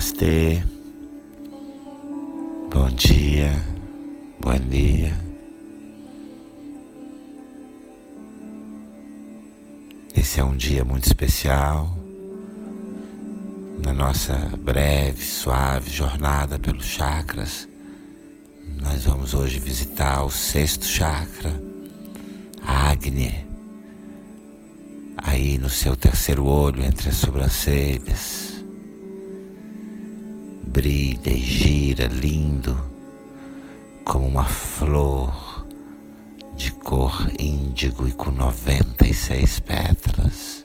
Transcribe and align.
Namastê. 0.00 0.62
Bom 2.72 2.88
dia. 2.88 3.52
Bom 4.40 4.58
dia. 4.70 5.12
Esse 10.16 10.40
é 10.40 10.44
um 10.44 10.56
dia 10.56 10.86
muito 10.86 11.04
especial 11.04 11.94
na 13.84 13.92
nossa 13.92 14.34
breve, 14.58 15.22
suave 15.22 15.90
jornada 15.90 16.58
pelos 16.58 16.86
chakras. 16.86 17.68
Nós 18.80 19.04
vamos 19.04 19.34
hoje 19.34 19.58
visitar 19.58 20.24
o 20.24 20.30
sexto 20.30 20.86
chakra, 20.86 21.52
Agni, 22.62 23.46
aí 25.18 25.58
no 25.58 25.68
seu 25.68 25.94
terceiro 25.94 26.46
olho 26.46 26.82
entre 26.82 27.10
as 27.10 27.16
sobrancelhas 27.16 28.49
brilha 30.70 31.32
e 31.32 31.40
gira 31.40 32.06
lindo 32.06 32.80
como 34.04 34.28
uma 34.28 34.44
flor 34.44 35.66
de 36.56 36.70
cor 36.70 37.28
índigo 37.38 38.06
e 38.06 38.12
com 38.12 38.30
96 38.30 39.60
pétalas. 39.60 40.64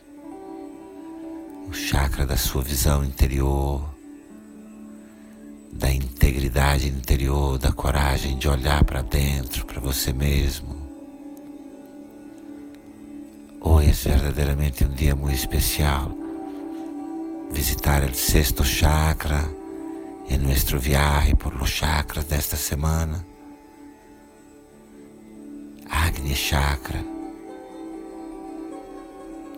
O 1.68 1.74
chakra 1.74 2.24
da 2.24 2.38
sua 2.38 2.62
visão 2.62 3.04
interior, 3.04 3.84
da 5.74 5.92
integridade 5.92 6.88
interior, 6.88 7.58
da 7.58 7.72
coragem 7.72 8.38
de 8.38 8.48
olhar 8.48 8.84
para 8.84 9.02
dentro, 9.02 9.66
para 9.66 9.80
você 9.82 10.14
mesmo. 10.14 10.86
Hoje 13.60 13.90
é 13.90 14.12
verdadeiramente 14.12 14.86
um 14.86 14.90
dia 14.90 15.16
muito 15.16 15.36
especial. 15.36 16.12
Visitar 17.52 18.04
o 18.04 18.14
sexto 18.14 18.64
chakra 18.64 19.65
en 20.30 20.44
nuestro 20.44 20.80
viaje 20.80 21.36
por 21.36 21.56
los 21.56 21.74
chakras 21.74 22.28
de 22.30 22.38
esta 22.38 22.58
semana. 22.58 23.24
Agni 25.90 26.34
Chakra, 26.34 27.04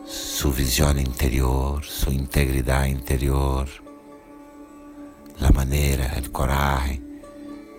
su 0.06 0.52
visión 0.52 1.00
interior, 1.00 1.84
su 1.84 2.12
integridad 2.12 2.86
interior, 2.86 3.68
la 5.40 5.52
manera, 5.52 6.14
el 6.16 6.32
coraje 6.32 7.02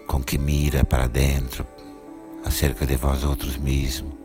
con 0.07 0.25
que 0.25 0.39
mira 0.39 0.85
para 0.85 1.09
dentro 1.09 1.67
acerca 2.45 2.87
de 2.87 2.97
vosotros 2.97 3.59
mismos. 3.59 4.19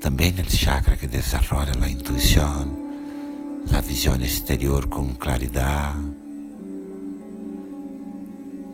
Também 0.00 0.32
el 0.38 0.46
chakra 0.46 0.96
que 0.96 1.08
desarrolla 1.08 1.74
la 1.74 1.88
intuición, 1.88 3.64
la 3.66 3.80
visión 3.80 4.22
exterior 4.22 4.88
con 4.88 5.14
claridad 5.14 5.96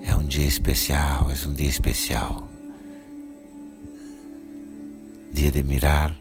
é 0.04 0.14
um 0.14 0.24
dia 0.24 0.46
especial, 0.46 1.30
é 1.30 1.48
um 1.48 1.52
dia 1.52 1.68
especial. 1.68 2.48
Dia 5.32 5.50
de 5.50 5.62
mirar 5.62 6.14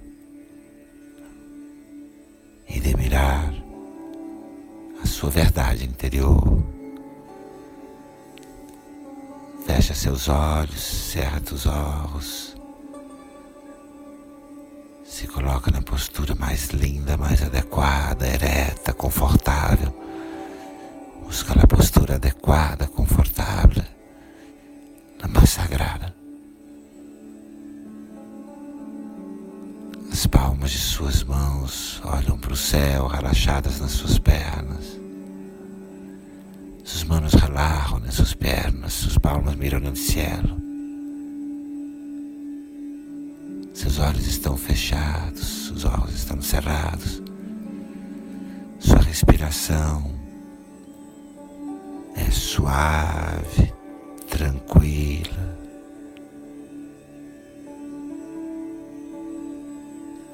e 2.68 2.80
de 2.80 2.96
mirar 2.98 3.54
a 5.02 5.06
sua 5.06 5.30
verdade 5.30 5.86
interior. 5.86 6.64
Fecha 9.66 9.94
seus 9.94 10.28
olhos, 10.30 10.82
cerra 10.82 11.42
os 11.52 11.66
olhos. 11.66 12.56
Se 15.04 15.28
coloca 15.28 15.70
na 15.70 15.82
postura 15.82 16.34
mais 16.36 16.70
linda, 16.70 17.18
mais 17.18 17.44
adequada, 17.44 18.28
ereta, 18.28 18.94
confortável. 18.94 19.94
Busca 21.24 21.54
a 21.62 21.68
postura 21.68 22.16
adequada, 22.16 22.83
céu, 32.64 33.08
relaxadas 33.08 33.80
nas 33.82 33.92
suas 33.92 34.18
pernas. 34.18 35.00
Suas 36.84 37.04
mãos 37.04 37.34
relaxam 37.34 38.00
nas 38.00 38.16
suas 38.16 38.34
pernas, 38.34 38.94
suas 38.94 39.18
palmas 39.18 39.56
miram 39.56 39.82
no 39.82 39.96
céu. 39.96 40.44
Seus 43.74 44.00
olhos 44.00 44.26
estão 44.28 44.56
fechados, 44.56 45.72
os 45.72 45.84
olhos 45.84 46.16
estão 46.16 46.42
cerrados. 46.42 47.22
Sua 48.80 49.00
respiração 49.00 50.10
é 52.16 52.32
suave, 52.32 53.74
tranquila. 54.30 55.58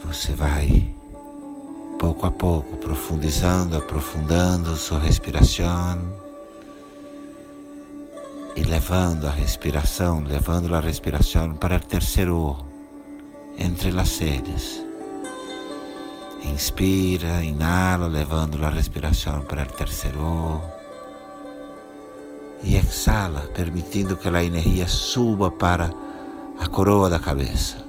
Você 0.06 0.34
vai 0.34 0.99
pouco 2.00 2.26
a 2.26 2.32
pouco 2.32 2.78
profundizando, 2.78 3.76
aprofundando 3.76 4.74
sua 4.78 5.00
respiração 5.00 6.00
e 8.56 8.64
levando 8.64 9.28
a 9.28 9.30
respiração, 9.30 10.24
levando 10.24 10.74
a 10.74 10.80
respiração 10.80 11.54
para 11.56 11.76
o 11.76 11.80
terceiro 11.82 12.56
entre 13.58 13.90
as 14.00 14.08
cejas. 14.08 14.82
Inspira, 16.42 17.44
inala, 17.44 18.08
levando 18.08 18.66
a 18.66 18.70
respiração 18.70 19.42
para 19.42 19.64
o 19.64 19.66
terceiro 19.66 20.62
e 22.64 22.78
exala, 22.78 23.42
permitindo 23.54 24.16
que 24.16 24.30
a 24.30 24.44
energia 24.44 24.88
suba 24.88 25.52
para 25.52 25.92
a 26.58 26.68
coroa 26.68 27.10
da 27.10 27.20
cabeça. 27.20 27.89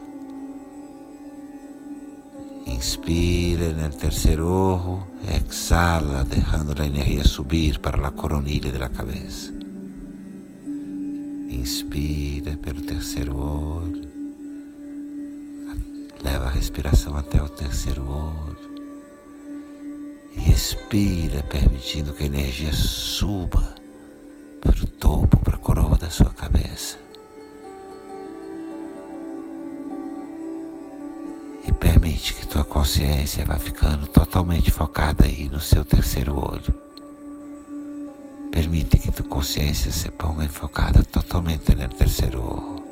Inspira 2.70 3.72
no 3.72 3.90
terceiro 3.90 4.46
ojo, 4.46 5.06
exala, 5.28 6.24
deixando 6.24 6.80
a 6.80 6.86
energia 6.86 7.24
subir 7.24 7.80
para 7.80 8.06
a 8.06 8.10
coronilha 8.12 8.70
da 8.70 8.88
cabeça. 8.88 9.52
Inspira 11.50 12.56
pelo 12.58 12.80
terceiro 12.82 13.36
olho, 13.36 14.08
leva 16.22 16.46
a 16.46 16.50
respiração 16.50 17.16
até 17.16 17.42
o 17.42 17.48
terceiro 17.48 18.08
olho 18.08 18.56
e 20.36 20.52
expira, 20.52 21.42
permitindo 21.42 22.12
que 22.12 22.22
a 22.22 22.26
energia 22.26 22.72
suba 22.72 23.74
para 24.60 24.84
o 24.84 24.86
topo, 24.86 25.36
para 25.38 25.56
a 25.56 25.58
coroa 25.58 25.98
da 25.98 26.08
sua 26.08 26.30
cabeça. 26.30 27.09
Permite 32.20 32.34
que 32.34 32.46
tua 32.46 32.64
consciência 32.64 33.46
vá 33.46 33.58
ficando 33.58 34.06
totalmente 34.06 34.70
focada 34.70 35.24
aí 35.24 35.48
no 35.48 35.58
seu 35.58 35.84
terceiro 35.84 36.36
olho. 36.36 36.74
Permite 38.52 38.98
que 38.98 39.10
tua 39.10 39.24
consciência 39.24 39.90
se 39.90 40.10
ponga 40.10 40.44
enfocada 40.44 41.02
totalmente 41.02 41.74
no 41.74 41.88
terceiro 41.88 42.42
olho. 42.42 42.84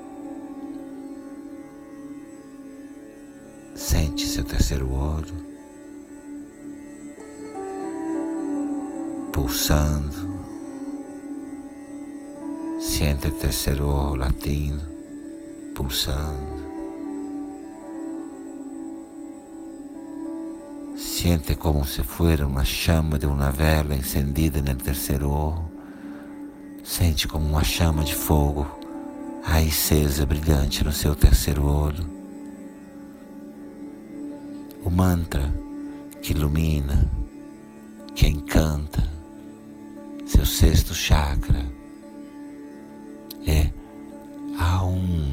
Sente 3.75 4.27
seu 4.27 4.45
terceiro 4.45 4.91
olho 4.91 5.49
pulsando 9.33 10.39
Siente 12.81 13.29
o 13.29 13.33
terceiro 13.33 13.89
olho 13.89 14.17
latindo, 14.17 14.83
pulsando. 15.75 16.68
Siente 21.21 21.57
como 21.57 21.85
se 21.85 22.05
fosse 22.05 22.45
uma 22.45 22.65
chama 22.65 23.19
de 23.19 23.27
uma 23.27 23.51
vela 23.51 23.93
encendida 23.93 24.63
no 24.63 24.73
terceiro 24.77 25.29
olho. 25.29 25.69
Sente 26.85 27.27
como 27.27 27.45
uma 27.45 27.65
chama 27.65 28.05
de 28.05 28.15
fogo 28.15 28.65
aí 29.45 29.67
acesa, 29.67 30.25
brilhante 30.25 30.85
no 30.85 30.93
seu 30.93 31.17
terceiro 31.17 31.67
olho. 31.67 32.09
O 34.85 34.91
mantra 34.91 35.53
que 36.23 36.31
ilumina, 36.31 37.11
que 38.15 38.29
encanta 38.29 39.03
seu 40.25 40.47
sexto 40.47 40.95
chakra 40.95 41.67
é 43.45 43.73
Aum. 44.57 45.27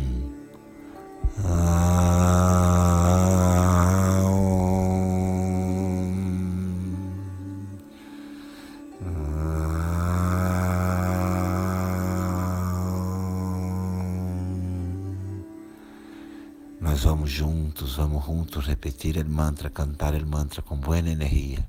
Nós 16.96 17.04
vamos 17.04 17.30
juntos, 17.30 17.98
vamos 17.98 18.24
juntos 18.24 18.68
repetir 18.68 19.18
o 19.18 19.30
mantra, 19.30 19.70
cantar 19.70 20.16
o 20.16 20.26
mantra 20.26 20.62
com 20.62 20.78
boa 20.78 20.98
energia. 20.98 21.68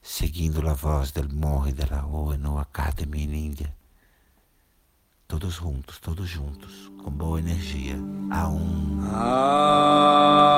seguindo 0.00 0.68
a 0.68 0.74
voz 0.74 1.10
del 1.10 1.28
morre 1.28 1.72
de 1.72 1.84
la 1.90 2.06
ONU 2.06 2.56
Academy 2.56 3.24
in 3.24 3.34
Índia. 3.34 3.74
Todos 5.26 5.54
juntos, 5.54 5.98
todos 5.98 6.28
juntos, 6.28 6.88
com 7.02 7.10
boa 7.10 7.40
energia. 7.40 7.96
A 8.30 8.48
um. 8.48 8.92
Mantém 9.02 10.51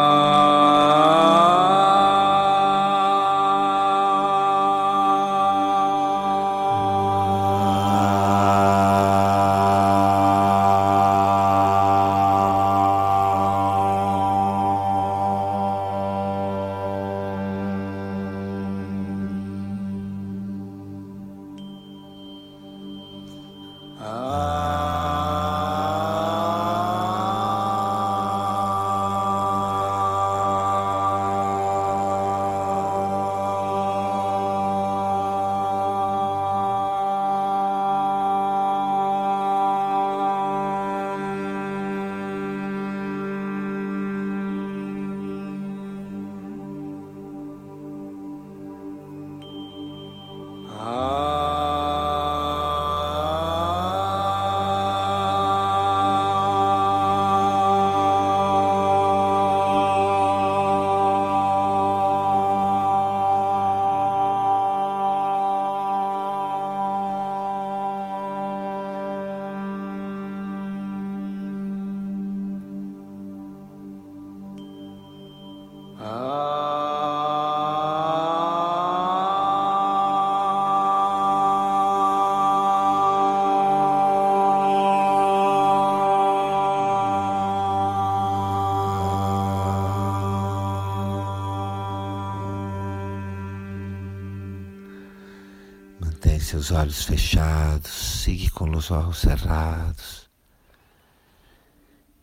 seus 96.44 96.70
olhos 96.70 97.04
fechados, 97.04 97.90
siga 97.90 98.50
com 98.50 98.70
os 98.76 98.90
olhos 98.90 99.18
cerrados. 99.18 100.28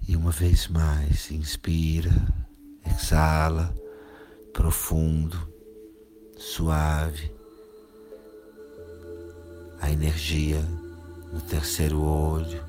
E 0.07 0.15
uma 0.15 0.31
vez 0.31 0.67
mais, 0.67 1.31
inspira, 1.31 2.11
exala, 2.85 3.75
profundo, 4.53 5.47
suave. 6.37 7.31
A 9.81 9.91
energia 9.91 10.61
no 11.33 11.41
terceiro 11.41 12.01
olho. 12.01 12.63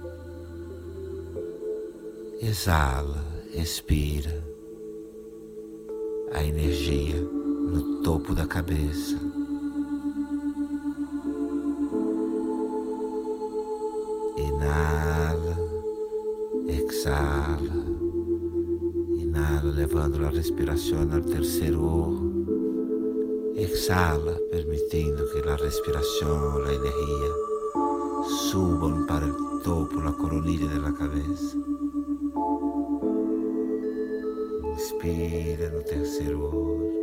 Exala, 2.40 3.25
expira. 3.52 4.43
A 6.32 6.43
energia 6.43 7.20
no 7.20 8.02
topo 8.02 8.34
da 8.34 8.46
cabeça. 8.46 9.31
Exala, 17.02 17.58
inala, 19.19 19.72
levando 19.72 20.25
a 20.25 20.31
respiração 20.31 21.00
ao 21.12 21.20
terceiro 21.20 21.84
olho. 21.84 23.52
Exala, 23.56 24.38
permitindo 24.52 25.26
que 25.32 25.49
a 25.49 25.56
respiração, 25.56 26.62
a 26.62 26.72
energia 26.72 27.34
subam 28.50 29.04
para 29.06 29.26
o 29.26 29.58
topo, 29.62 29.99
a 29.99 30.12
coronilha 30.12 30.69
da 30.69 30.93
cabeça. 30.93 31.58
Inspira 34.72 35.70
no 35.70 35.82
terceiro 35.82 36.40
olho. 36.40 37.01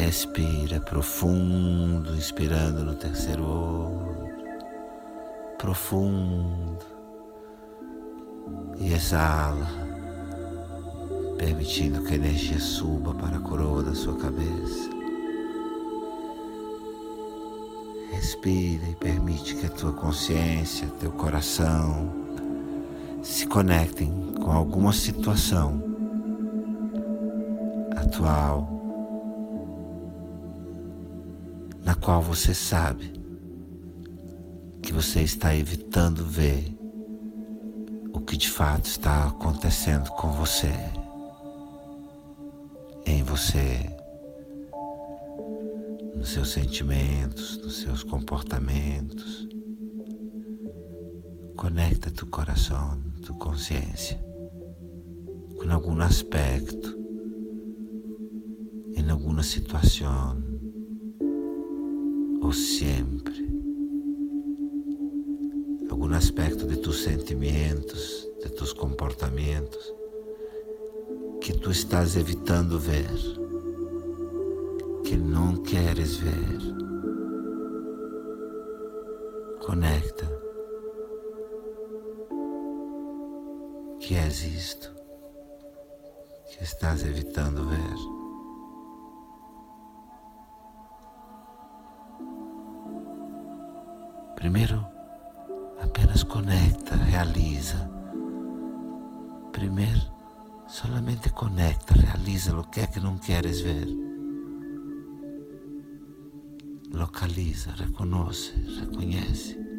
Respira 0.00 0.80
profundo, 0.80 2.16
inspirando 2.16 2.82
no 2.82 2.94
terceiro 2.94 3.44
olho. 3.44 4.32
Profundo. 5.58 6.86
E 8.78 8.94
exala, 8.94 9.68
permitindo 11.36 12.02
que 12.02 12.14
a 12.14 12.16
energia 12.16 12.58
suba 12.58 13.12
para 13.12 13.36
a 13.36 13.40
coroa 13.40 13.82
da 13.82 13.94
sua 13.94 14.16
cabeça. 14.16 14.88
Respira 18.10 18.88
e 18.88 18.94
permite 18.94 19.54
que 19.54 19.66
a 19.66 19.70
tua 19.70 19.92
consciência, 19.92 20.88
teu 20.98 21.12
coração 21.12 22.10
se 23.22 23.46
conectem 23.46 24.32
com 24.42 24.50
alguma 24.50 24.94
situação 24.94 25.78
atual 27.94 28.79
na 31.84 31.94
qual 31.94 32.22
você 32.22 32.54
sabe 32.54 33.12
que 34.82 34.92
você 34.92 35.22
está 35.22 35.54
evitando 35.54 36.24
ver 36.24 36.76
o 38.12 38.20
que 38.20 38.36
de 38.36 38.50
fato 38.50 38.86
está 38.86 39.28
acontecendo 39.28 40.10
com 40.10 40.30
você, 40.32 40.72
em 43.06 43.22
você, 43.22 43.88
nos 46.16 46.30
seus 46.30 46.50
sentimentos, 46.50 47.56
nos 47.58 47.80
seus 47.80 48.02
comportamentos. 48.02 49.48
Conecta 51.56 52.10
tu 52.10 52.26
coração, 52.26 53.00
tu 53.24 53.34
consciência 53.34 54.18
com 55.58 55.70
algum 55.70 56.00
aspecto, 56.00 56.98
em 58.96 59.10
alguma 59.10 59.42
situação 59.42 60.49
ou 62.40 62.52
sempre 62.52 63.48
algum 65.90 66.12
aspecto 66.14 66.66
de 66.66 66.76
tus 66.76 67.02
sentimentos, 67.02 68.28
de 68.42 68.50
tus 68.50 68.72
comportamentos 68.72 69.94
que 71.40 71.54
tu 71.54 71.70
estás 71.70 72.16
evitando 72.16 72.78
ver, 72.78 73.10
que 75.04 75.16
não 75.16 75.62
queres 75.62 76.16
ver. 76.16 76.58
Conecta. 79.60 80.26
Que 84.00 84.16
és 84.16 84.42
isto 84.42 84.90
que 86.50 86.64
estás 86.64 87.04
evitando 87.04 87.68
ver. 87.68 88.19
Primeiro, 94.40 94.86
apenas 95.82 96.24
conecta, 96.24 96.96
realiza. 96.96 97.90
Primeiro, 99.52 100.00
solamente 100.66 101.28
conecta, 101.28 101.92
realiza 101.92 102.58
o 102.58 102.64
que 102.64 102.80
é 102.80 102.86
que 102.86 103.00
não 103.00 103.18
queres 103.18 103.60
ver. 103.60 103.86
Localiza, 106.90 107.72
reconoce, 107.72 108.52
reconhece. 108.80 109.69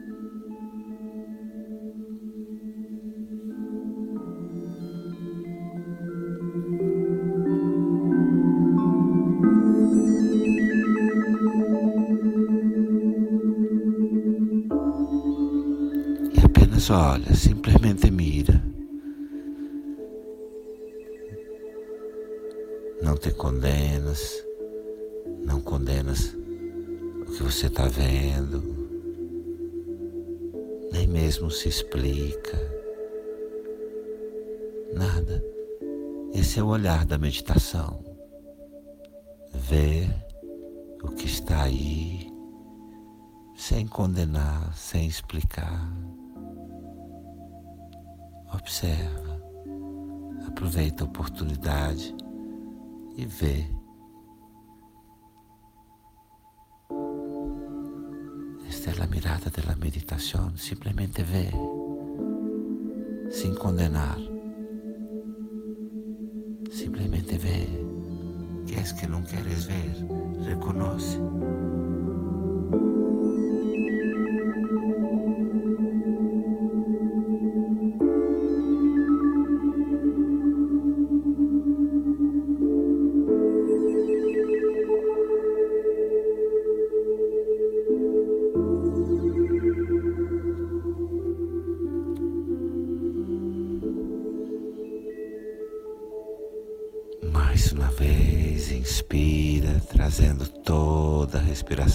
Olha, 16.92 17.34
simplesmente 17.34 18.12
mira. 18.12 18.62
Não 23.02 23.18
te 23.18 23.32
condenas, 23.32 24.44
não 25.44 25.62
condenas 25.62 26.36
o 27.22 27.26
que 27.32 27.44
você 27.44 27.68
está 27.68 27.88
vendo, 27.88 28.62
nem 30.92 31.08
mesmo 31.08 31.50
se 31.50 31.70
explica. 31.70 32.60
Nada. 34.94 35.44
Esse 36.34 36.60
é 36.60 36.64
o 36.64 36.68
olhar 36.68 37.06
da 37.06 37.18
meditação. 37.18 38.04
Ver 39.54 40.10
o 41.04 41.10
que 41.10 41.26
está 41.26 41.64
aí, 41.64 42.32
sem 43.56 43.88
condenar, 43.88 44.76
sem 44.76 45.08
explicar. 45.08 45.92
Observa, 48.54 49.42
aproveita 50.48 51.04
a 51.04 51.08
oportunidade 51.08 52.16
e 53.16 53.26
vê. 53.26 53.66
Esta 58.68 58.92
é 58.92 59.04
a 59.04 59.08
mirada 59.08 59.50
da 59.50 59.76
meditação, 59.76 60.56
simplesmente 60.58 61.24
vê, 61.24 61.50
sem 63.30 63.54
condenar. 63.56 64.18
Simplesmente 66.72 67.38
vê. 67.38 67.68
Que 68.66 68.76
é 68.76 68.84
que 68.84 69.08
não 69.08 69.22
queres 69.24 69.66
ver? 69.66 69.92
Reconoce. 70.46 71.18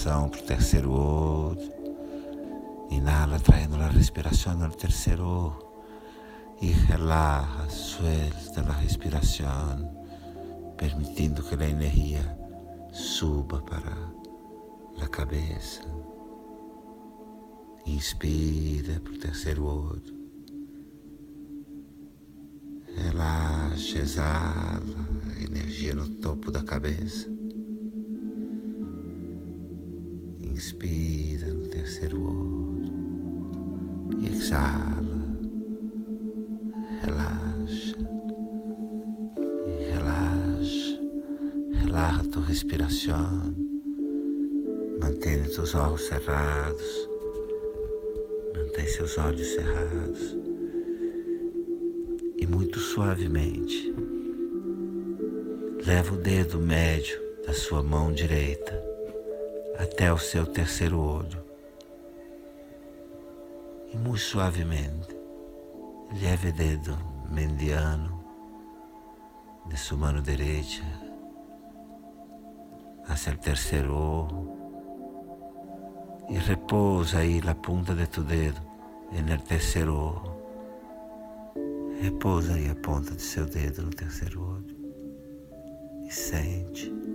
Respiração 0.07 0.29
para 0.29 0.39
o 0.39 0.43
terceiro 0.43 0.91
olho. 0.91 1.73
Inhala, 2.89 3.39
trayendo 3.39 3.75
a 3.75 3.87
respiração 3.87 4.57
no 4.57 4.69
terceiro 4.69 5.25
olho. 5.25 5.67
E 6.61 6.67
relaxa, 6.67 7.69
suelta 7.69 8.61
a 8.61 8.73
respiração, 8.73 10.05
permitindo 10.77 11.43
que 11.43 11.55
a 11.55 11.69
energia 11.69 12.37
suba 12.91 13.61
para 13.61 13.93
a 15.03 15.07
cabeça. 15.09 15.81
Inspira 17.85 18.99
para 19.01 19.13
o 19.13 19.19
terceiro 19.19 19.65
olho. 19.65 20.17
Relaxa, 22.95 23.99
exala 23.99 24.81
energia 25.39 25.93
no 25.93 26.09
topo 26.15 26.49
da 26.49 26.63
cabeça. 26.63 27.36
Inspira 30.57 31.53
no 31.53 31.67
terceiro 31.67 32.19
olho 32.19 32.91
e 34.19 34.25
exala. 34.25 35.37
Relaxa 37.03 37.95
e 39.67 39.91
relaxa. 39.91 40.99
Relaxa 41.73 42.21
a 42.21 42.31
tua 42.31 42.43
respiração. 42.45 43.55
Mantém 44.99 45.43
teus 45.43 45.75
olhos 45.75 46.07
cerrados. 46.07 47.09
Mantém 48.55 48.87
seus 48.87 49.15
olhos 49.19 49.47
cerrados 49.49 50.35
e 52.35 52.47
muito 52.47 52.79
suavemente 52.79 53.93
leva 55.85 56.15
o 56.15 56.17
dedo 56.17 56.59
médio 56.59 57.21
da 57.45 57.53
sua 57.53 57.83
mão 57.83 58.11
direita 58.11 58.96
até 59.77 60.11
o 60.11 60.17
seu 60.17 60.45
terceiro 60.45 60.99
olho 60.99 61.43
e 63.93 63.97
muito 63.97 64.19
suavemente 64.19 65.15
leve 66.21 66.49
o 66.49 66.53
dedo 66.53 66.97
mediano 67.29 68.23
de 69.67 69.77
sua 69.77 69.97
mão 69.97 70.21
direita 70.21 70.83
hacia 73.07 73.33
o 73.33 73.37
terceiro 73.37 73.93
olho 73.93 74.57
e 76.29 76.37
repousa 76.37 77.19
aí 77.19 77.41
a 77.47 77.55
ponta 77.55 77.93
de 77.93 78.07
tu 78.07 78.23
dedo 78.23 78.61
no 79.11 79.41
terceiro 79.41 79.95
olho 79.95 80.37
Repousa 81.99 82.53
aí 82.53 82.69
a 82.69 82.75
ponta 82.75 83.15
de 83.15 83.21
seu 83.21 83.45
dedo 83.45 83.81
no 83.81 83.89
terceiro 83.89 84.39
olho 84.39 84.77
e 86.05 86.11
sente. 86.13 87.06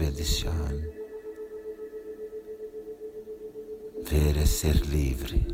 Bendição. 0.00 0.52
Ver 4.02 4.38
é 4.38 4.46
ser 4.46 4.76
livre. 4.86 5.46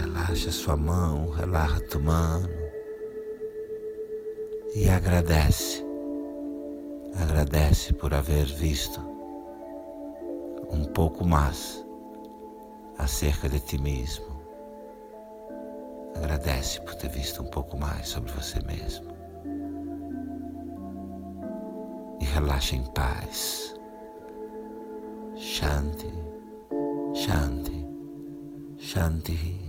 Relaxa 0.00 0.52
sua 0.52 0.76
mão, 0.76 1.30
relaxa 1.30 1.80
tua 1.88 2.00
mão 2.00 2.42
e 4.76 4.88
agradece. 4.88 5.84
Agradece 7.16 7.92
por 7.94 8.14
haver 8.14 8.46
visto 8.46 9.00
um 10.70 10.84
pouco 10.84 11.26
mais 11.26 11.84
acerca 12.96 13.48
de 13.48 13.58
ti 13.58 13.76
mesmo. 13.76 14.38
Agradece 16.14 16.80
por 16.82 16.94
ter 16.94 17.08
visto 17.08 17.42
um 17.42 17.46
pouco 17.46 17.76
mais 17.76 18.08
sobre 18.08 18.30
você 18.30 18.60
mesmo. 18.64 19.07
relaxa 22.34 22.76
em 22.76 22.84
paz. 22.92 23.74
Shanti, 25.36 26.12
Shanti, 27.14 27.86
Shanti. 28.78 29.68